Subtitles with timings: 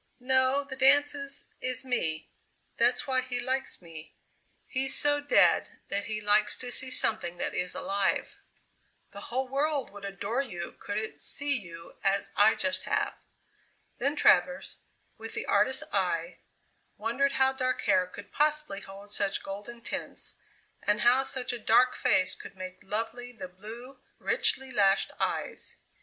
[0.19, 0.63] "No.
[0.63, 2.31] The dance is is me!
[2.77, 4.15] That's why he likes me.
[4.65, 8.35] He's so dead that he likes to see something that is alive."
[9.11, 13.13] "The whole world would adore you could it see you as I just have!"
[13.99, 14.77] Then Travers,
[15.19, 16.39] with the artist's eye,
[16.97, 20.33] wondered how dark hair could possibly hold such golden tints,
[20.81, 25.75] and how such a dark face could make lovely the blue, richly lashed eyes.